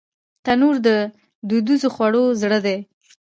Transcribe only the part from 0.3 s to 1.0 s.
تنور د